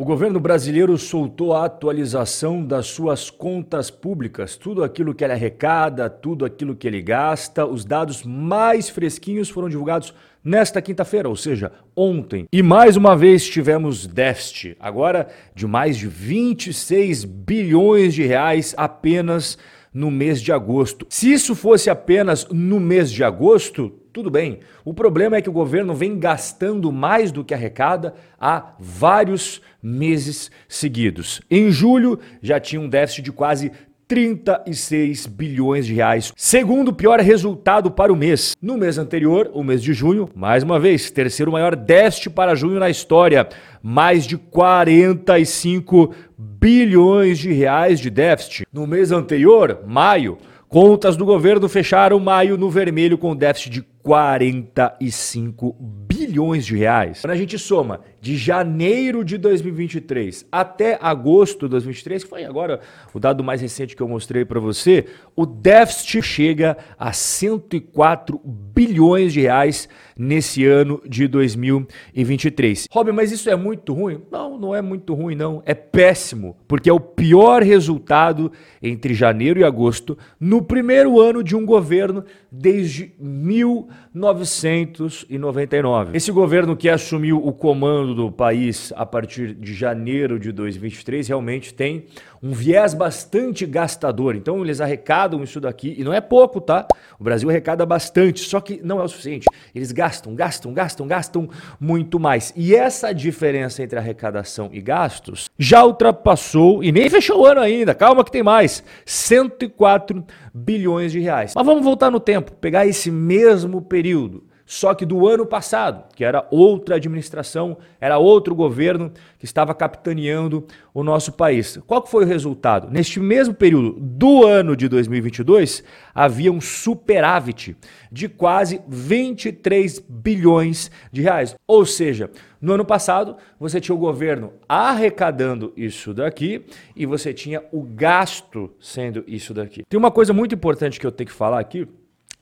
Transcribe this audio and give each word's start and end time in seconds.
O 0.00 0.04
governo 0.04 0.38
brasileiro 0.38 0.96
soltou 0.96 1.52
a 1.52 1.64
atualização 1.64 2.64
das 2.64 2.86
suas 2.86 3.30
contas 3.30 3.90
públicas, 3.90 4.56
tudo 4.56 4.84
aquilo 4.84 5.12
que 5.12 5.24
ele 5.24 5.32
arrecada, 5.32 6.08
tudo 6.08 6.44
aquilo 6.44 6.76
que 6.76 6.86
ele 6.86 7.02
gasta. 7.02 7.66
Os 7.66 7.84
dados 7.84 8.22
mais 8.22 8.88
fresquinhos 8.88 9.50
foram 9.50 9.68
divulgados 9.68 10.14
nesta 10.44 10.80
quinta-feira, 10.80 11.28
ou 11.28 11.34
seja, 11.34 11.72
ontem. 11.96 12.46
E 12.52 12.62
mais 12.62 12.96
uma 12.96 13.16
vez 13.16 13.44
tivemos 13.44 14.06
déficit, 14.06 14.76
agora 14.78 15.26
de 15.52 15.66
mais 15.66 15.96
de 15.96 16.06
26 16.06 17.24
bilhões 17.24 18.14
de 18.14 18.22
reais 18.22 18.74
apenas 18.76 19.58
no 19.92 20.12
mês 20.12 20.40
de 20.40 20.52
agosto. 20.52 21.08
Se 21.10 21.32
isso 21.32 21.56
fosse 21.56 21.90
apenas 21.90 22.46
no 22.52 22.78
mês 22.78 23.10
de 23.10 23.24
agosto, 23.24 23.92
tudo 24.18 24.32
bem. 24.32 24.58
O 24.84 24.92
problema 24.92 25.36
é 25.36 25.40
que 25.40 25.48
o 25.48 25.52
governo 25.52 25.94
vem 25.94 26.18
gastando 26.18 26.90
mais 26.90 27.30
do 27.30 27.44
que 27.44 27.54
arrecada 27.54 28.14
há 28.36 28.72
vários 28.76 29.62
meses 29.80 30.50
seguidos. 30.68 31.40
Em 31.48 31.70
julho 31.70 32.18
já 32.42 32.58
tinha 32.58 32.80
um 32.80 32.88
déficit 32.88 33.22
de 33.22 33.30
quase 33.30 33.70
36 34.08 35.26
bilhões 35.26 35.86
de 35.86 35.94
reais, 35.94 36.32
segundo 36.34 36.92
pior 36.92 37.20
resultado 37.20 37.92
para 37.92 38.12
o 38.12 38.16
mês. 38.16 38.56
No 38.60 38.76
mês 38.76 38.98
anterior, 38.98 39.52
o 39.54 39.62
mês 39.62 39.80
de 39.80 39.92
junho, 39.92 40.28
mais 40.34 40.64
uma 40.64 40.80
vez, 40.80 41.12
terceiro 41.12 41.52
maior 41.52 41.76
déficit 41.76 42.30
para 42.30 42.56
junho 42.56 42.80
na 42.80 42.90
história, 42.90 43.48
mais 43.80 44.26
de 44.26 44.36
45 44.36 46.12
bilhões 46.36 47.38
de 47.38 47.52
reais 47.52 48.00
de 48.00 48.10
déficit. 48.10 48.66
No 48.72 48.84
mês 48.84 49.12
anterior, 49.12 49.84
maio, 49.86 50.38
contas 50.68 51.16
do 51.16 51.24
governo 51.24 51.68
fecharam 51.68 52.20
maio 52.20 52.58
no 52.58 52.70
vermelho 52.70 53.16
com 53.16 53.34
déficit 53.34 53.70
de 53.70 53.82
45 54.02 55.74
bilhões 55.80 56.64
de 56.64 56.76
reais. 56.76 57.20
Quando 57.20 57.32
a 57.32 57.36
gente 57.36 57.58
soma 57.58 58.00
de 58.20 58.36
janeiro 58.36 59.24
de 59.24 59.38
2023 59.38 60.46
até 60.50 60.98
agosto 61.00 61.66
de 61.66 61.70
2023, 61.70 62.24
que 62.24 62.30
foi 62.30 62.44
agora 62.44 62.80
o 63.14 63.20
dado 63.20 63.44
mais 63.44 63.60
recente 63.60 63.94
que 63.94 64.02
eu 64.02 64.08
mostrei 64.08 64.44
para 64.44 64.58
você, 64.60 65.04
o 65.36 65.46
déficit 65.46 66.20
chega 66.22 66.76
a 66.98 67.12
104 67.12 68.40
bilhões 68.44 69.32
de 69.32 69.42
reais 69.42 69.88
nesse 70.16 70.66
ano 70.66 71.00
de 71.06 71.28
2023. 71.28 72.88
Robin, 72.90 73.12
mas 73.12 73.30
isso 73.30 73.48
é 73.48 73.54
muito 73.54 73.94
ruim? 73.94 74.20
Não, 74.30 74.58
não 74.58 74.74
é 74.74 74.82
muito 74.82 75.14
ruim 75.14 75.36
não, 75.36 75.62
é 75.64 75.74
péssimo, 75.74 76.56
porque 76.66 76.90
é 76.90 76.92
o 76.92 76.98
pior 76.98 77.62
resultado 77.62 78.50
entre 78.82 79.14
janeiro 79.14 79.60
e 79.60 79.64
agosto 79.64 80.18
no 80.40 80.60
primeiro 80.62 81.20
ano 81.20 81.44
de 81.44 81.54
um 81.54 81.64
governo 81.64 82.24
desde 82.50 83.12
1999. 83.20 86.16
Esse 86.16 86.32
governo 86.32 86.76
que 86.76 86.88
assumiu 86.88 87.40
o 87.44 87.52
comando 87.52 88.07
do 88.14 88.30
país 88.30 88.92
a 88.96 89.04
partir 89.04 89.54
de 89.54 89.74
janeiro 89.74 90.38
de 90.38 90.52
2023 90.52 91.28
realmente 91.28 91.72
tem 91.72 92.06
um 92.42 92.52
viés 92.52 92.94
bastante 92.94 93.66
gastador. 93.66 94.36
Então 94.36 94.62
eles 94.64 94.80
arrecadam 94.80 95.42
isso 95.42 95.60
daqui, 95.60 95.94
e 95.98 96.04
não 96.04 96.12
é 96.12 96.20
pouco, 96.20 96.60
tá? 96.60 96.86
O 97.18 97.24
Brasil 97.24 97.50
arrecada 97.50 97.84
bastante, 97.84 98.40
só 98.40 98.60
que 98.60 98.80
não 98.82 99.00
é 99.00 99.04
o 99.04 99.08
suficiente. 99.08 99.46
Eles 99.74 99.92
gastam, 99.92 100.34
gastam, 100.34 100.72
gastam, 100.72 101.06
gastam 101.06 101.48
muito 101.80 102.20
mais. 102.20 102.52
E 102.56 102.74
essa 102.74 103.12
diferença 103.12 103.82
entre 103.82 103.98
arrecadação 103.98 104.70
e 104.72 104.80
gastos 104.80 105.50
já 105.58 105.84
ultrapassou, 105.84 106.82
e 106.82 106.92
nem 106.92 107.08
fechou 107.10 107.42
o 107.42 107.46
ano 107.46 107.60
ainda, 107.60 107.94
calma 107.94 108.24
que 108.24 108.30
tem 108.30 108.42
mais, 108.42 108.82
104 109.04 110.24
bilhões 110.54 111.12
de 111.12 111.20
reais. 111.20 111.52
Mas 111.54 111.66
vamos 111.66 111.84
voltar 111.84 112.10
no 112.10 112.20
tempo, 112.20 112.52
pegar 112.52 112.86
esse 112.86 113.10
mesmo 113.10 113.82
período 113.82 114.47
só 114.68 114.92
que 114.92 115.06
do 115.06 115.26
ano 115.26 115.46
passado, 115.46 116.04
que 116.14 116.22
era 116.22 116.46
outra 116.50 116.96
administração, 116.96 117.78
era 117.98 118.18
outro 118.18 118.54
governo 118.54 119.10
que 119.38 119.46
estava 119.46 119.74
capitaneando 119.74 120.66
o 120.92 121.02
nosso 121.02 121.32
país. 121.32 121.78
Qual 121.86 122.06
foi 122.06 122.24
o 122.24 122.26
resultado? 122.26 122.90
Neste 122.90 123.18
mesmo 123.18 123.54
período 123.54 123.98
do 123.98 124.44
ano 124.44 124.76
de 124.76 124.86
2022, 124.86 125.82
havia 126.14 126.52
um 126.52 126.60
superávit 126.60 127.78
de 128.12 128.28
quase 128.28 128.82
23 128.86 130.00
bilhões 130.06 130.90
de 131.10 131.22
reais. 131.22 131.56
Ou 131.66 131.86
seja, 131.86 132.30
no 132.60 132.74
ano 132.74 132.84
passado, 132.84 133.38
você 133.58 133.80
tinha 133.80 133.96
o 133.96 133.98
governo 133.98 134.52
arrecadando 134.68 135.72
isso 135.78 136.12
daqui 136.12 136.66
e 136.94 137.06
você 137.06 137.32
tinha 137.32 137.64
o 137.72 137.80
gasto 137.80 138.70
sendo 138.78 139.24
isso 139.26 139.54
daqui. 139.54 139.82
Tem 139.88 139.98
uma 139.98 140.10
coisa 140.10 140.34
muito 140.34 140.54
importante 140.54 141.00
que 141.00 141.06
eu 141.06 141.12
tenho 141.12 141.28
que 141.28 141.34
falar 141.34 141.58
aqui, 141.58 141.88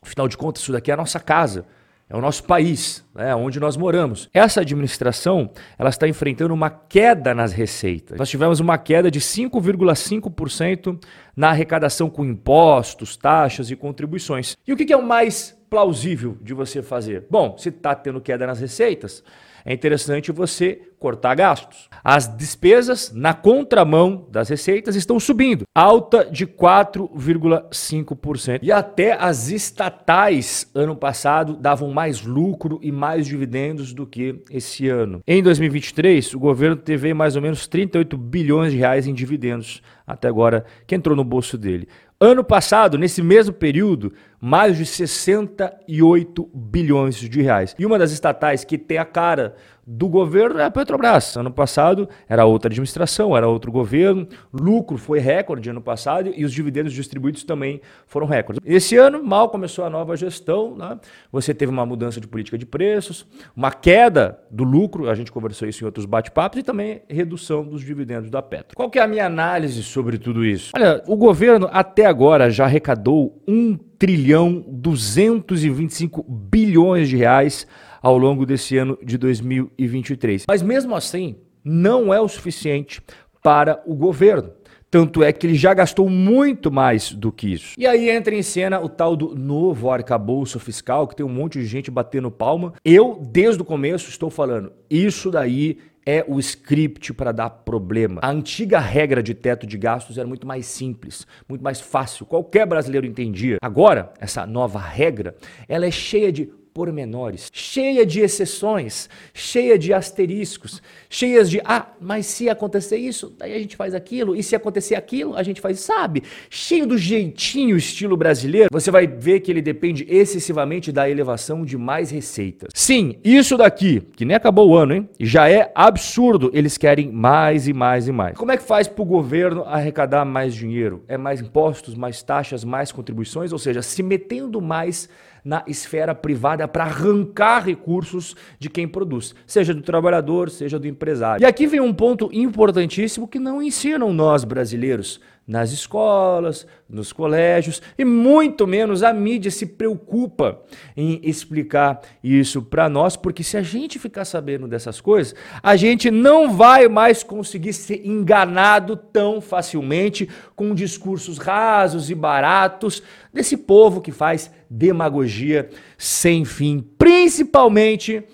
afinal 0.03 0.27
de 0.27 0.37
contas, 0.37 0.61
isso 0.61 0.73
daqui 0.73 0.91
é 0.91 0.95
a 0.95 0.97
nossa 0.97 1.21
casa 1.21 1.65
é 2.09 2.17
o 2.17 2.21
nosso 2.21 2.44
país, 2.44 3.05
né, 3.15 3.34
onde 3.34 3.59
nós 3.59 3.77
moramos. 3.77 4.31
Essa 4.33 4.61
administração 4.61 5.50
ela 5.77 5.91
está 5.91 6.06
enfrentando 6.06 6.55
uma 6.55 6.71
queda 6.71 7.34
nas 7.34 7.53
receitas. 7.53 8.17
Nós 8.17 8.31
tivemos 8.31 8.61
uma 8.61 8.78
queda 8.78 9.11
de 9.11 9.21
5,5% 9.21 11.03
na 11.37 11.50
arrecadação 11.50 12.09
com 12.09 12.25
impostos, 12.25 13.17
taxas 13.17 13.71
e 13.72 13.77
contribuições. 13.77 14.56
E 14.67 14.72
o 14.72 14.77
que 14.77 14.93
é 14.93 14.97
o 14.97 15.05
mais 15.05 15.59
plausível 15.69 16.39
de 16.41 16.55
você 16.55 16.81
fazer? 16.81 17.27
Bom, 17.28 17.59
se 17.59 17.71
está 17.71 17.93
tendo 17.93 18.21
queda 18.21 18.47
nas 18.47 18.61
receitas, 18.61 19.25
é 19.66 19.75
interessante 19.75 20.31
você 20.31 20.81
cortar 21.00 21.34
gastos. 21.34 21.88
As 22.04 22.37
despesas 22.37 23.10
na 23.12 23.34
contramão 23.34 24.28
das 24.31 24.49
receitas 24.49 24.94
estão 24.94 25.19
subindo, 25.19 25.65
alta 25.75 26.25
de 26.25 26.47
4,5%. 26.47 28.60
E 28.62 28.71
até 28.71 29.12
as 29.12 29.50
estatais 29.50 30.71
ano 30.72 30.94
passado 30.94 31.56
davam 31.56 31.91
mais 31.91 32.22
lucro 32.22 32.78
e 32.81 32.93
mais 32.93 33.26
dividendos 33.26 33.93
do 33.93 34.06
que 34.06 34.41
esse 34.53 34.88
ano. 34.88 35.21
Em 35.26 35.43
2023, 35.43 36.34
o 36.34 36.38
governo 36.38 36.76
teve 36.76 37.12
mais 37.12 37.34
ou 37.34 37.43
menos 37.43 37.66
38 37.66 38.16
bilhões 38.16 38.71
de 38.72 38.78
reais 38.78 39.09
em 39.09 39.12
dividendos 39.12 39.82
até 40.06 40.28
agora 40.28 40.65
que 40.87 40.94
entrou 40.94 41.16
no 41.16 41.25
bolso 41.25 41.59
dele. 41.59 41.88
Ano 42.19 42.43
passado, 42.43 42.97
nesse 42.97 43.21
mesmo 43.21 43.53
período, 43.53 44.10
mais 44.41 44.77
de 44.77 44.87
68 44.87 46.51
bilhões 46.55 47.17
de 47.17 47.43
reais. 47.43 47.75
E 47.79 47.87
uma 47.87 47.99
das 47.99 48.13
estatais 48.13 48.65
que 48.65 48.79
tem 48.79 48.99
a 48.99 49.05
cara 49.05 49.55
do 49.87 50.09
governo 50.09 50.59
é 50.59 50.65
a 50.65 50.71
Petrobras. 50.71 51.37
Ano 51.37 51.51
passado 51.51 52.09
era 52.29 52.45
outra 52.45 52.69
administração, 52.69 53.37
era 53.37 53.47
outro 53.47 53.71
governo, 53.71 54.27
lucro 54.53 54.99
foi 54.99 55.21
recorde 55.21 55.71
ano 55.71 55.81
passado 55.81 56.33
e 56.35 56.45
os 56.45 56.53
dividendos 56.53 56.93
distribuídos 56.93 57.45
também 57.45 57.81
foram 58.07 58.27
recordes. 58.27 58.61
Esse 58.65 58.97
ano, 58.97 59.23
mal 59.23 59.49
começou 59.49 59.85
a 59.85 59.91
nova 59.91 60.17
gestão, 60.17 60.75
né? 60.77 60.99
você 61.31 61.55
teve 61.55 61.71
uma 61.71 61.87
mudança 61.87 62.21
de 62.21 62.27
política 62.27 62.59
de 62.59 62.67
preços, 62.67 63.25
uma 63.55 63.71
queda 63.71 64.41
do 64.51 64.65
lucro, 64.65 65.09
a 65.09 65.15
gente 65.15 65.31
conversou 65.31 65.69
isso 65.69 65.85
em 65.85 65.87
outros 65.87 66.05
bate-papos, 66.05 66.59
e 66.59 66.63
também 66.65 67.03
redução 67.09 67.65
dos 67.65 67.83
dividendos 67.83 68.29
da 68.31 68.43
Petro. 68.43 68.77
Qual 68.77 68.91
que 68.91 68.99
é 68.99 69.03
a 69.03 69.07
minha 69.07 69.27
análise 69.27 69.83
sobre 69.85 70.19
tudo 70.19 70.45
isso? 70.45 70.73
Olha, 70.75 71.03
o 71.07 71.17
governo 71.17 71.69
até 71.71 72.07
agora 72.07 72.51
já 72.51 72.65
arrecadou 72.65 73.41
um 73.47 73.79
trilhão 73.99 74.65
225 74.69 76.23
bilhões 76.23 77.09
de 77.09 77.17
reais 77.17 77.67
ao 78.03 78.17
longo 78.17 78.47
desse 78.47 78.77
ano 78.77 78.99
de 79.03 79.19
2023. 79.19 80.45
Mas 80.47 80.62
mesmo 80.62 80.95
assim, 80.95 81.37
não 81.65 82.12
é 82.12 82.21
o 82.21 82.29
suficiente 82.29 83.03
para 83.43 83.83
o 83.87 83.95
governo. 83.95 84.51
Tanto 84.89 85.23
é 85.23 85.33
que 85.33 85.47
ele 85.47 85.56
já 85.56 85.75
gastou 85.75 86.09
muito 86.09 86.71
mais 86.71 87.12
do 87.12 87.33
que 87.33 87.53
isso. 87.53 87.75
E 87.77 87.87
aí 87.87 88.09
entra 88.09 88.35
em 88.35 88.43
cena 88.43 88.81
o 88.81 88.89
tal 88.89 89.17
do 89.17 89.35
novo 89.35 89.91
arcabouço 89.91 90.61
fiscal, 90.61 91.09
que 91.09 91.17
tem 91.17 91.27
um 91.27 91.29
monte 91.29 91.59
de 91.59 91.67
gente 91.67 91.91
batendo 91.91 92.31
palma. 92.31 92.73
Eu, 92.85 93.21
desde 93.31 93.61
o 93.61 93.65
começo, 93.65 94.09
estou 94.09 94.31
falando, 94.31 94.73
isso 94.89 95.31
daí 95.31 95.79
é 96.06 96.25
o 96.28 96.39
script 96.39 97.12
para 97.12 97.33
dar 97.33 97.50
problema. 97.50 98.21
A 98.22 98.31
antiga 98.31 98.78
regra 98.78 99.21
de 99.21 99.34
teto 99.34 99.67
de 99.67 99.77
gastos 99.77 100.17
era 100.17 100.28
muito 100.28 100.47
mais 100.47 100.65
simples, 100.67 101.27
muito 101.49 101.62
mais 101.62 101.81
fácil, 101.81 102.25
qualquer 102.25 102.65
brasileiro 102.65 103.05
entendia. 103.05 103.59
Agora, 103.61 104.12
essa 104.21 104.47
nova 104.47 104.78
regra, 104.78 105.34
ela 105.69 105.84
é 105.84 105.91
cheia 105.91 106.31
de 106.31 106.49
pormenores, 106.76 107.50
cheia 107.54 108.04
de 108.04 108.20
exceções, 108.20 109.09
cheia 109.32 109.78
de 109.78 109.94
asteriscos, 109.94 110.82
cheias 111.09 111.48
de 111.48 111.59
ah, 111.64 111.87
mas 111.98 112.26
se 112.26 112.50
acontecer 112.50 112.98
isso, 112.98 113.34
daí 113.38 113.54
a 113.54 113.58
gente 113.58 113.75
faz 113.75 113.94
aquilo, 113.94 114.37
e 114.37 114.43
se 114.43 114.55
acontecer 114.55 114.94
aquilo, 114.94 115.34
a 115.34 115.43
gente 115.43 115.58
faz, 115.58 115.81
sabe? 115.81 116.23
Cheio 116.50 116.87
do 116.87 116.99
jeitinho 116.99 117.78
estilo 117.78 118.14
brasileiro, 118.14 118.69
você 118.70 118.90
vai 118.90 119.06
ver 119.06 119.40
que 119.40 119.50
ele 119.50 119.62
depende 119.62 120.06
excessivamente 120.06 120.93
da 120.93 121.08
elevação 121.08 121.64
de 121.64 121.78
mais 121.78 122.11
receitas. 122.11 122.69
Sim, 122.75 123.17
isso 123.25 123.56
daqui, 123.56 124.02
que 124.14 124.26
nem 124.26 124.37
acabou 124.37 124.69
o 124.69 124.76
ano, 124.76 124.93
hein? 124.93 125.08
Já 125.19 125.49
é 125.49 125.72
absurdo, 125.75 126.50
eles 126.52 126.76
querem 126.76 127.11
mais 127.11 127.67
e 127.67 127.72
mais 127.72 128.06
e 128.06 128.12
mais. 128.12 128.37
Como 128.37 128.52
é 128.52 128.56
que 128.58 128.62
faz 128.62 128.87
para 128.87 129.00
o 129.00 129.06
governo 129.06 129.64
arrecadar 129.64 130.26
mais 130.26 130.55
dinheiro? 130.55 131.02
É 131.08 131.17
mais 131.17 131.40
impostos, 131.40 131.94
mais 131.94 132.22
taxas, 132.22 132.64
mais 132.64 132.93
contribuições, 132.93 133.50
ou 133.50 133.58
seja, 133.58 133.81
se 133.81 134.02
metendo 134.02 134.61
mais 134.61 135.08
na 135.46 135.62
esfera 135.64 136.12
privada 136.12 136.66
para 136.66 136.82
arrancar 136.82 137.64
recursos 137.64 138.34
de 138.58 138.69
quem 138.69 138.88
produz, 138.88 139.32
seja 139.46 139.72
do 139.72 139.81
trabalhador, 139.81 140.50
seja 140.50 140.76
do 140.76 140.88
empresário. 140.88 141.40
E 141.40 141.46
aqui 141.46 141.69
vem 141.69 141.78
um 141.78 141.94
ponto 141.94 142.28
importantíssimo 142.32 143.28
que 143.28 143.38
não 143.38 143.62
ensinam 143.62 144.12
nós 144.12 144.43
brasileiros 144.43 145.20
nas 145.46 145.70
escolas, 145.70 146.66
nos 146.88 147.12
colégios 147.12 147.81
e 147.96 148.04
muito 148.04 148.66
menos 148.66 149.02
a 149.02 149.12
mídia 149.12 149.50
se 149.50 149.64
preocupa 149.64 150.60
em 150.96 151.20
explicar 151.22 152.00
isso 152.22 152.62
para 152.62 152.88
nós, 152.88 153.16
porque 153.16 153.44
se 153.44 153.56
a 153.56 153.62
gente 153.62 153.98
ficar 153.98 154.25
sabendo 154.25 154.66
dessas 154.66 155.00
coisas, 155.00 155.34
a 155.62 155.76
gente 155.76 156.10
não 156.10 156.52
vai 156.52 156.88
mais 156.88 157.22
conseguir 157.22 157.72
ser 157.72 158.04
enganado 158.04 158.96
tão 158.96 159.40
facilmente 159.40 160.28
com 160.56 160.75
discursos 160.75 161.38
rasos 161.38 162.10
e 162.10 162.14
baratos 162.14 163.02
desse 163.32 163.56
povo 163.56 164.00
que 164.00 164.10
faz 164.10 164.50
demagogia 164.69 165.70
sem 165.96 166.44
fim, 166.44 166.84
principalmente 166.98 168.25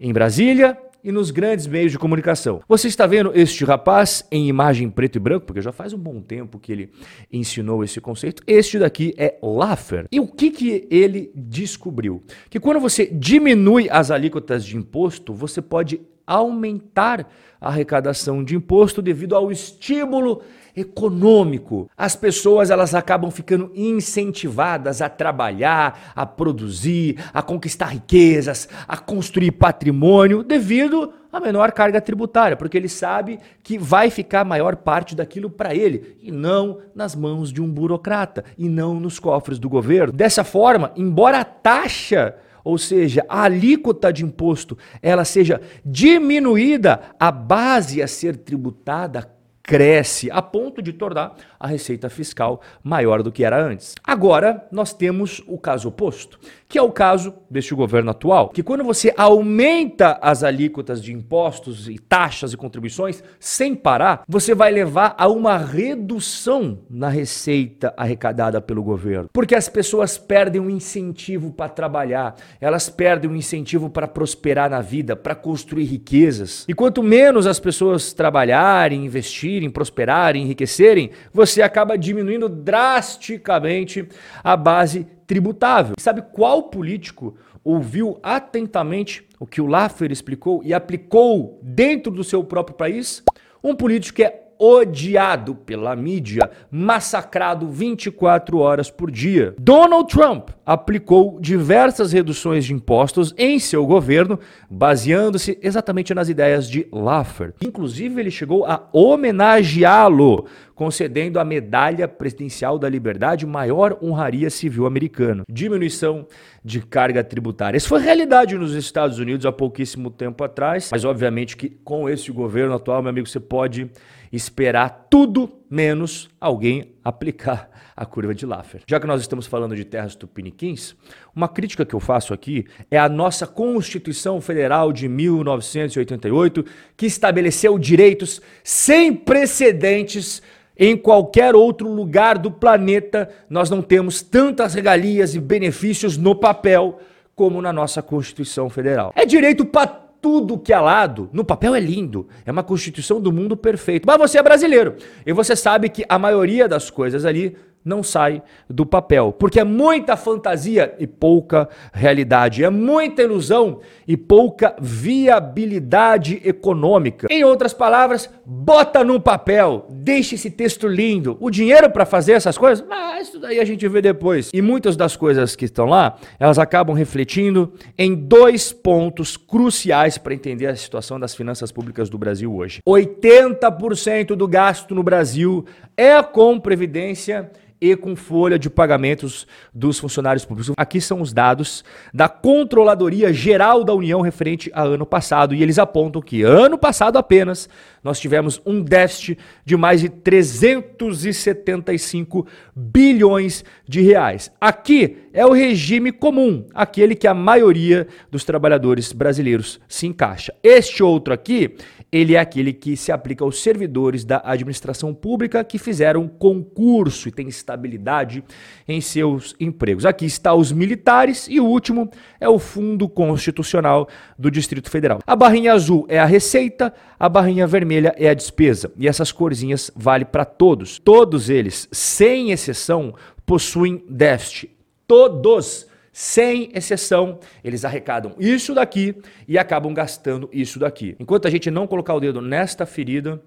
em 0.00 0.12
Brasília 0.12 0.78
e 1.02 1.10
nos 1.10 1.30
grandes 1.30 1.66
meios 1.66 1.92
de 1.92 1.98
comunicação. 1.98 2.60
Você 2.68 2.88
está 2.88 3.06
vendo 3.06 3.32
este 3.34 3.64
rapaz 3.64 4.24
em 4.30 4.48
imagem 4.48 4.88
preto 4.88 5.16
e 5.16 5.20
branco, 5.20 5.46
porque 5.46 5.60
já 5.60 5.72
faz 5.72 5.92
um 5.92 5.98
bom 5.98 6.20
tempo 6.20 6.58
que 6.58 6.72
ele 6.72 6.90
ensinou 7.32 7.82
esse 7.82 8.00
conceito. 8.00 8.42
Este 8.46 8.78
daqui 8.78 9.14
é 9.16 9.38
Laffer. 9.42 10.06
E 10.12 10.20
o 10.20 10.26
que, 10.26 10.50
que 10.50 10.86
ele 10.90 11.30
descobriu? 11.34 12.22
Que 12.48 12.60
quando 12.60 12.80
você 12.80 13.06
diminui 13.06 13.88
as 13.90 14.10
alíquotas 14.10 14.64
de 14.64 14.76
imposto, 14.76 15.34
você 15.34 15.60
pode 15.60 16.00
aumentar 16.26 17.28
a 17.60 17.68
arrecadação 17.68 18.42
de 18.42 18.56
imposto 18.56 19.00
devido 19.00 19.36
ao 19.36 19.52
estímulo 19.52 20.42
econômico. 20.76 21.88
As 21.96 22.16
pessoas 22.16 22.70
elas 22.70 22.94
acabam 22.94 23.30
ficando 23.30 23.70
incentivadas 23.74 25.02
a 25.02 25.08
trabalhar, 25.08 26.12
a 26.16 26.24
produzir, 26.24 27.22
a 27.32 27.42
conquistar 27.42 27.86
riquezas, 27.86 28.68
a 28.88 28.96
construir 28.96 29.52
patrimônio 29.52 30.42
devido 30.42 31.12
à 31.32 31.40
menor 31.40 31.72
carga 31.72 32.00
tributária, 32.00 32.56
porque 32.56 32.76
ele 32.76 32.88
sabe 32.88 33.38
que 33.62 33.78
vai 33.78 34.10
ficar 34.10 34.40
a 34.40 34.44
maior 34.44 34.76
parte 34.76 35.14
daquilo 35.14 35.48
para 35.48 35.74
ele 35.74 36.16
e 36.22 36.30
não 36.30 36.78
nas 36.94 37.14
mãos 37.14 37.52
de 37.52 37.62
um 37.62 37.70
burocrata 37.70 38.44
e 38.58 38.68
não 38.68 39.00
nos 39.00 39.18
cofres 39.18 39.58
do 39.58 39.68
governo. 39.68 40.12
Dessa 40.12 40.44
forma, 40.44 40.92
embora 40.96 41.40
a 41.40 41.44
taxa 41.44 42.34
ou 42.64 42.78
seja, 42.78 43.24
a 43.28 43.42
alíquota 43.44 44.12
de 44.12 44.24
imposto, 44.24 44.76
ela 45.00 45.24
seja 45.24 45.60
diminuída, 45.84 47.14
a 47.18 47.30
base 47.30 48.02
a 48.02 48.06
ser 48.06 48.36
tributada 48.36 49.30
cresce 49.62 50.30
a 50.30 50.42
ponto 50.42 50.82
de 50.82 50.92
tornar 50.92 51.36
a 51.58 51.66
receita 51.68 52.10
fiscal 52.10 52.60
maior 52.82 53.22
do 53.22 53.30
que 53.30 53.44
era 53.44 53.62
antes. 53.62 53.94
Agora, 54.02 54.66
nós 54.72 54.92
temos 54.92 55.42
o 55.46 55.56
caso 55.56 55.88
oposto, 55.88 56.38
que 56.68 56.76
é 56.76 56.82
o 56.82 56.90
caso 56.90 57.34
deste 57.48 57.74
governo 57.74 58.10
atual, 58.10 58.48
que 58.48 58.62
quando 58.62 58.82
você 58.82 59.14
aumenta 59.16 60.18
as 60.20 60.42
alíquotas 60.42 61.02
de 61.02 61.12
impostos 61.12 61.88
e 61.88 61.98
taxas 61.98 62.52
e 62.52 62.56
contribuições 62.56 63.22
sem 63.38 63.74
parar, 63.74 64.24
você 64.26 64.54
vai 64.54 64.72
levar 64.72 65.14
a 65.16 65.28
uma 65.28 65.56
redução 65.56 66.80
na 66.90 67.08
receita 67.08 67.94
arrecadada 67.96 68.60
pelo 68.60 68.82
governo, 68.82 69.28
porque 69.32 69.54
as 69.54 69.68
pessoas 69.68 70.18
perdem 70.18 70.60
o 70.60 70.64
um 70.64 70.70
incentivo 70.70 71.52
para 71.52 71.68
trabalhar, 71.68 72.34
elas 72.60 72.88
perdem 72.88 73.30
o 73.30 73.34
um 73.34 73.36
incentivo 73.36 73.88
para 73.88 74.08
prosperar 74.08 74.68
na 74.68 74.80
vida, 74.80 75.14
para 75.14 75.34
construir 75.34 75.84
riquezas. 75.84 76.64
E 76.68 76.74
quanto 76.74 77.02
menos 77.02 77.46
as 77.46 77.60
pessoas 77.60 78.12
trabalharem, 78.12 79.04
investirem, 79.04 79.51
prosperarem, 79.70 80.42
enriquecerem, 80.42 81.10
você 81.32 81.52
você 81.52 81.60
acaba 81.60 81.98
diminuindo 81.98 82.48
drasticamente 82.48 84.08
a 84.42 84.56
base 84.56 85.06
tributável. 85.26 85.94
sabe 85.98 86.22
qual 86.32 86.64
político 86.64 87.36
ouviu 87.62 88.18
atentamente 88.22 89.28
o 89.38 89.46
que 89.46 89.60
o 89.60 89.66
Laffer 89.66 90.10
explicou 90.10 90.62
e 90.64 90.72
aplicou 90.72 91.60
dentro 91.62 92.10
do 92.10 92.24
seu 92.24 92.42
próprio 92.42 92.76
país? 92.76 93.22
Um 93.62 93.74
político 93.74 94.16
que 94.16 94.24
é 94.24 94.42
odiado 94.58 95.54
pela 95.54 95.94
mídia, 95.96 96.48
massacrado 96.70 97.68
24 97.68 98.58
horas 98.58 98.90
por 98.90 99.10
dia. 99.10 99.54
Donald 99.58 100.08
Trump 100.08 100.50
aplicou 100.64 101.38
diversas 101.40 102.12
reduções 102.12 102.64
de 102.64 102.72
impostos 102.72 103.34
em 103.36 103.58
seu 103.58 103.84
governo, 103.86 104.38
baseando-se 104.70 105.58
exatamente 105.62 106.14
nas 106.14 106.28
ideias 106.28 106.68
de 106.68 106.86
Laffer. 106.92 107.54
Inclusive, 107.62 108.20
ele 108.20 108.30
chegou 108.30 108.64
a 108.64 108.88
homenageá-lo, 108.92 110.46
concedendo 110.74 111.38
a 111.38 111.44
Medalha 111.44 112.08
Presidencial 112.08 112.78
da 112.78 112.88
Liberdade, 112.88 113.46
maior 113.46 113.98
honraria 114.02 114.50
civil 114.50 114.86
americana. 114.86 115.42
Diminuição 115.50 116.26
de 116.64 116.80
carga 116.80 117.22
tributária. 117.22 117.76
Isso 117.76 117.88
foi 117.88 118.00
realidade 118.00 118.56
nos 118.56 118.74
Estados 118.74 119.18
Unidos 119.18 119.46
há 119.46 119.52
pouquíssimo 119.52 120.10
tempo 120.10 120.42
atrás, 120.44 120.90
mas 120.90 121.04
obviamente 121.04 121.56
que 121.56 121.68
com 121.68 122.08
esse 122.08 122.30
governo 122.30 122.74
atual, 122.74 123.02
meu 123.02 123.10
amigo, 123.10 123.28
você 123.28 123.40
pode 123.40 123.90
esperar 124.32 125.06
tudo 125.10 125.61
menos 125.72 126.28
alguém 126.38 126.92
aplicar 127.02 127.70
a 127.96 128.04
curva 128.04 128.34
de 128.34 128.44
Laffer. 128.44 128.82
Já 128.86 129.00
que 129.00 129.06
nós 129.06 129.22
estamos 129.22 129.46
falando 129.46 129.74
de 129.74 129.86
terras 129.86 130.14
tupiniquins, 130.14 130.94
uma 131.34 131.48
crítica 131.48 131.86
que 131.86 131.94
eu 131.94 132.00
faço 132.00 132.34
aqui 132.34 132.66
é 132.90 132.98
a 132.98 133.08
nossa 133.08 133.46
Constituição 133.46 134.38
Federal 134.38 134.92
de 134.92 135.08
1988, 135.08 136.62
que 136.94 137.06
estabeleceu 137.06 137.78
direitos 137.78 138.42
sem 138.62 139.14
precedentes 139.14 140.42
em 140.76 140.94
qualquer 140.94 141.54
outro 141.54 141.88
lugar 141.90 142.36
do 142.36 142.50
planeta, 142.50 143.30
nós 143.48 143.70
não 143.70 143.80
temos 143.80 144.20
tantas 144.20 144.74
regalias 144.74 145.34
e 145.34 145.40
benefícios 145.40 146.18
no 146.18 146.34
papel 146.34 147.00
como 147.34 147.62
na 147.62 147.72
nossa 147.72 148.02
Constituição 148.02 148.68
Federal. 148.68 149.12
É 149.16 149.24
direito 149.24 149.64
para 149.64 150.01
tudo 150.22 150.56
que 150.56 150.72
é 150.72 150.78
lado. 150.78 151.28
No 151.32 151.44
papel 151.44 151.74
é 151.74 151.80
lindo, 151.80 152.28
é 152.46 152.52
uma 152.52 152.62
constituição 152.62 153.20
do 153.20 153.32
mundo 153.32 153.56
perfeito. 153.56 154.06
Mas 154.06 154.16
você 154.16 154.38
é 154.38 154.42
brasileiro 154.42 154.94
e 155.26 155.32
você 155.32 155.56
sabe 155.56 155.88
que 155.88 156.04
a 156.08 156.16
maioria 156.18 156.68
das 156.68 156.88
coisas 156.88 157.24
ali 157.24 157.56
não 157.84 158.02
sai 158.02 158.42
do 158.68 158.86
papel, 158.86 159.32
porque 159.32 159.60
é 159.60 159.64
muita 159.64 160.16
fantasia 160.16 160.94
e 160.98 161.06
pouca 161.06 161.68
realidade, 161.92 162.64
é 162.64 162.70
muita 162.70 163.22
ilusão 163.22 163.80
e 164.06 164.16
pouca 164.16 164.74
viabilidade 164.80 166.40
econômica. 166.44 167.26
Em 167.30 167.44
outras 167.44 167.72
palavras, 167.72 168.28
bota 168.44 169.02
no 169.04 169.20
papel, 169.20 169.86
deixa 169.90 170.34
esse 170.34 170.50
texto 170.50 170.86
lindo. 170.86 171.36
O 171.40 171.50
dinheiro 171.50 171.90
para 171.90 172.04
fazer 172.04 172.32
essas 172.32 172.56
coisas, 172.56 172.84
ah, 172.90 173.20
isso 173.20 173.38
daí 173.38 173.58
a 173.58 173.64
gente 173.64 173.86
vê 173.88 174.00
depois. 174.00 174.50
E 174.52 174.62
muitas 174.62 174.96
das 174.96 175.16
coisas 175.16 175.56
que 175.56 175.64
estão 175.64 175.86
lá, 175.86 176.16
elas 176.38 176.58
acabam 176.58 176.94
refletindo 176.94 177.72
em 177.98 178.14
dois 178.14 178.72
pontos 178.72 179.36
cruciais 179.36 180.18
para 180.18 180.34
entender 180.34 180.66
a 180.66 180.76
situação 180.76 181.18
das 181.18 181.34
finanças 181.34 181.72
públicas 181.72 182.08
do 182.08 182.18
Brasil 182.18 182.54
hoje. 182.54 182.80
80% 182.86 184.34
do 184.34 184.46
gasto 184.46 184.94
no 184.94 185.02
Brasil 185.02 185.64
é 186.02 186.20
com 186.20 186.58
previdência 186.58 187.48
e 187.80 187.96
com 187.96 188.16
folha 188.16 188.58
de 188.58 188.68
pagamentos 188.68 189.46
dos 189.72 190.00
funcionários 190.00 190.44
públicos. 190.44 190.74
Aqui 190.76 191.00
são 191.00 191.20
os 191.20 191.32
dados 191.32 191.84
da 192.12 192.28
Controladoria 192.28 193.32
Geral 193.32 193.84
da 193.84 193.94
União 193.94 194.20
referente 194.20 194.68
a 194.74 194.82
ano 194.82 195.06
passado 195.06 195.54
e 195.54 195.62
eles 195.62 195.78
apontam 195.78 196.20
que 196.20 196.42
ano 196.42 196.76
passado 196.76 197.18
apenas 197.18 197.68
nós 198.02 198.18
tivemos 198.18 198.60
um 198.66 198.82
déficit 198.82 199.38
de 199.64 199.76
mais 199.76 200.00
de 200.00 200.08
375 200.08 202.48
bilhões 202.74 203.64
de 203.88 204.00
reais. 204.00 204.50
Aqui 204.60 205.21
é 205.32 205.44
o 205.46 205.52
regime 205.52 206.12
comum, 206.12 206.66
aquele 206.74 207.14
que 207.14 207.26
a 207.26 207.34
maioria 207.34 208.06
dos 208.30 208.44
trabalhadores 208.44 209.12
brasileiros 209.12 209.80
se 209.88 210.06
encaixa. 210.06 210.54
Este 210.62 211.02
outro 211.02 211.32
aqui 211.32 211.76
ele 212.12 212.34
é 212.34 212.38
aquele 212.38 212.74
que 212.74 212.94
se 212.94 213.10
aplica 213.10 213.42
aos 213.42 213.62
servidores 213.62 214.22
da 214.22 214.42
administração 214.44 215.14
pública 215.14 215.64
que 215.64 215.78
fizeram 215.78 216.28
concurso 216.28 217.26
e 217.26 217.32
têm 217.32 217.48
estabilidade 217.48 218.44
em 218.86 219.00
seus 219.00 219.56
empregos. 219.58 220.04
Aqui 220.04 220.26
está 220.26 220.52
os 220.52 220.70
militares 220.70 221.46
e 221.48 221.58
o 221.58 221.64
último 221.64 222.10
é 222.38 222.46
o 222.46 222.58
Fundo 222.58 223.08
Constitucional 223.08 224.06
do 224.38 224.50
Distrito 224.50 224.90
Federal. 224.90 225.20
A 225.26 225.34
barrinha 225.34 225.72
azul 225.72 226.04
é 226.06 226.18
a 226.18 226.26
receita, 226.26 226.92
a 227.18 227.30
barrinha 227.30 227.66
vermelha 227.66 228.14
é 228.18 228.28
a 228.28 228.34
despesa. 228.34 228.92
E 228.98 229.08
essas 229.08 229.32
corzinhas 229.32 229.90
valem 229.96 230.26
para 230.26 230.44
todos. 230.44 230.98
Todos 230.98 231.48
eles, 231.48 231.88
sem 231.90 232.50
exceção, 232.50 233.14
possuem 233.46 234.04
déficit. 234.06 234.81
Todos 235.06 235.86
sem 236.12 236.70
exceção, 236.74 237.40
eles 237.64 237.84
arrecadam 237.84 238.34
isso 238.38 238.74
daqui 238.74 239.16
e 239.48 239.58
acabam 239.58 239.94
gastando 239.94 240.48
isso 240.52 240.78
daqui. 240.78 241.16
Enquanto 241.18 241.48
a 241.48 241.50
gente 241.50 241.70
não 241.70 241.86
colocar 241.86 242.14
o 242.14 242.20
dedo 242.20 242.42
nesta 242.42 242.84
ferida, 242.84 243.42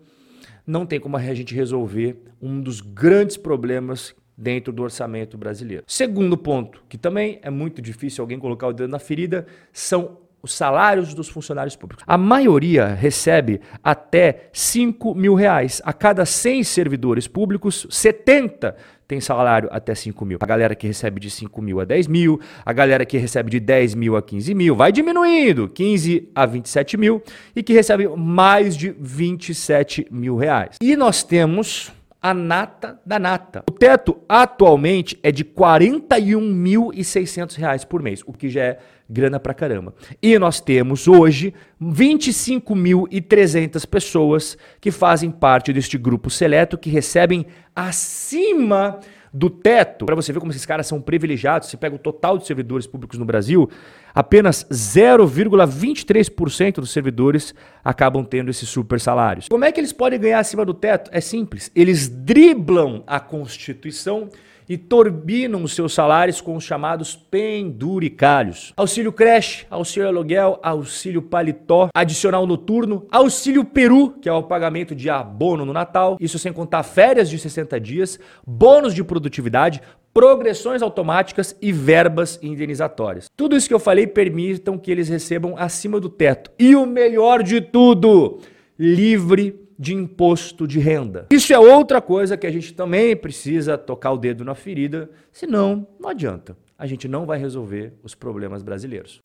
não 0.66 0.86
tem 0.86 1.00
como 1.00 1.16
a 1.16 1.34
gente 1.34 1.54
resolver 1.54 2.18
um 2.42 2.60
dos 2.60 2.82
grandes 2.82 3.38
problemas 3.38 4.16
dentro 4.36 4.74
do 4.74 4.82
orçamento 4.82 5.38
brasileiro. 5.38 5.84
Segundo 5.88 6.36
ponto, 6.36 6.84
que 6.90 6.98
também 6.98 7.40
é 7.44 7.52
muito 7.52 7.82
difícil 7.82 8.24
alguém 8.24 8.40
colocar 8.40 8.68
o 8.68 8.74
dedo 8.74 8.90
na 8.90 9.00
ferida, 9.00 9.46
são 9.72 10.18
os 10.42 10.54
salários 10.54 11.14
dos 11.14 11.28
funcionários 11.28 11.76
públicos. 11.76 12.04
A 12.06 12.18
maioria 12.18 12.88
recebe 12.88 13.62
até 13.84 14.50
5 14.54 15.16
mil 15.16 15.34
reais. 15.34 15.82
A 15.84 15.92
cada 15.92 16.24
100 16.24 16.64
servidores 16.64 17.28
públicos, 17.28 17.88
70 17.90 18.76
tem 19.08 19.22
salário 19.22 19.70
até 19.72 19.94
5 19.94 20.26
mil. 20.26 20.38
A 20.42 20.46
galera 20.46 20.76
que 20.76 20.88
recebe 20.88 21.20
de 21.20 21.30
5 21.30 21.62
mil 21.62 21.80
a 21.80 21.86
10 21.86 22.08
mil, 22.08 22.40
a 22.66 22.74
galera 22.74 23.06
que 23.06 23.18
recebe 23.18 23.52
de 23.52 23.60
10 23.60 23.96
mil 23.96 24.16
a 24.16 24.22
15 24.22 24.54
mil, 24.54 24.76
vai 24.76 24.92
diminuindo, 24.92 25.70
15 25.70 26.30
a 26.34 26.46
27 26.46 26.98
mil, 26.98 27.22
e 27.56 27.64
que 27.64 27.74
recebe 27.74 28.08
mais 28.08 28.76
de 28.76 28.96
27 29.00 30.08
mil 30.12 30.36
reais. 30.36 30.78
E 30.82 30.96
nós 30.96 31.24
temos 31.24 31.92
a 32.26 32.34
nata 32.34 33.00
da 33.06 33.20
nata. 33.20 33.64
O 33.70 33.74
teto 33.74 34.18
atualmente 34.28 35.20
é 35.22 35.32
de 35.32 35.44
R$ 35.44 35.50
41.600 35.56 37.86
por 37.86 38.02
mês, 38.02 38.24
o 38.26 38.34
que 38.34 38.50
já 38.50 38.64
é 38.64 38.80
grana 39.10 39.40
pra 39.40 39.54
caramba. 39.54 39.94
E 40.22 40.38
nós 40.40 40.60
temos 40.60 41.08
hoje 41.08 41.54
25.300 41.82 43.88
pessoas 43.88 44.58
que 44.82 44.92
fazem 44.92 45.32
parte 45.32 45.72
deste 45.72 45.98
grupo 45.98 46.30
seleto 46.30 46.78
que 46.78 46.90
recebem 46.90 47.46
acima 47.76 49.00
do 49.36 49.50
teto. 49.50 50.06
Para 50.06 50.16
você 50.16 50.32
ver 50.32 50.40
como 50.40 50.54
esses 50.54 50.66
caras 50.66 50.88
são 50.88 51.02
privilegiados, 51.02 51.70
você 51.70 51.76
pega 51.76 51.96
o 51.96 52.00
total 52.00 52.38
de 52.38 52.48
servidores 52.48 52.88
públicos 52.88 53.20
no 53.20 53.26
Brasil, 53.26 53.70
apenas 54.14 54.66
0,23% 54.72 56.76
dos 56.76 56.92
servidores 56.92 57.54
acabam 57.84 58.24
tendo 58.24 58.50
esses 58.50 58.70
super 58.70 58.98
salários. 58.98 59.50
Como 59.50 59.66
é 59.66 59.74
que 59.74 59.80
eles 59.80 59.92
podem 59.92 60.18
ganhar 60.18 60.40
acima 60.40 60.64
do 60.64 60.74
teto? 60.74 61.12
É 61.14 61.20
simples, 61.20 61.70
eles 61.76 62.08
driblam 62.08 63.04
a 63.06 63.20
Constituição 63.20 64.30
e 64.68 64.78
turbinam 64.78 65.64
os 65.64 65.74
seus 65.74 65.94
salários 65.94 66.42
com 66.42 66.56
os 66.56 66.64
chamados 66.64 67.16
penduricalhos. 67.16 68.74
Auxílio 68.76 69.12
creche, 69.12 69.66
auxílio 69.70 70.08
aluguel, 70.08 70.60
auxílio 70.62 71.22
paletó, 71.22 71.90
adicional 71.94 72.46
noturno, 72.48 73.06
auxílio 73.12 73.64
peru, 73.64 74.12
que 74.22 74.30
é 74.30 74.34
o 74.34 74.44
pagamento 74.44 74.96
de 74.96 75.10
abono 75.10 75.66
no 75.66 75.74
Natal, 75.74 76.18
isso 76.20 76.40
sem 76.40 76.54
contar 76.54 76.84
férias 76.84 77.30
de 77.30 77.38
60 77.38 77.80
dias, 77.80 78.20
bônus 78.46 78.94
de 78.94 79.04
produtividade, 79.04 79.82
progressões 80.14 80.82
automáticas 80.82 81.58
e 81.62 81.74
verbas 81.74 82.40
indenizatórias. 82.42 83.30
Tudo 83.36 83.56
isso 83.56 83.68
que 83.68 83.74
eu 83.74 83.80
falei 83.80 84.08
permitam 84.08 84.78
que 84.78 84.90
eles 84.90 85.10
recebam 85.10 85.56
acima 85.58 86.00
do 86.00 86.08
teto. 86.08 86.52
E 86.58 86.74
o 86.74 86.86
melhor 86.86 87.44
de 87.44 87.60
tudo, 87.60 88.40
livre 88.80 89.65
de 89.78 89.94
imposto 89.94 90.68
de 90.68 90.80
renda. 90.80 91.28
Isso 91.30 91.54
é 91.54 91.60
outra 91.60 92.02
coisa 92.02 92.38
que 92.38 92.48
a 92.48 92.52
gente 92.52 92.74
também 92.74 93.16
precisa 93.16 93.78
tocar 93.78 94.12
o 94.12 94.18
dedo 94.18 94.44
na 94.44 94.56
ferida, 94.56 95.10
senão 95.32 95.88
não 96.00 96.10
adianta. 96.10 96.58
A 96.78 96.86
gente 96.86 97.08
não 97.08 97.26
vai 97.26 97.38
resolver 97.38 97.94
os 98.04 98.14
problemas 98.16 98.62
brasileiros. 98.62 99.22